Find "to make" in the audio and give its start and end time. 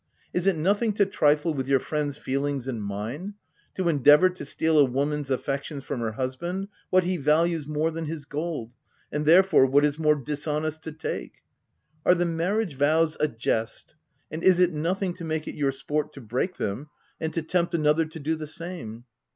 15.13-15.47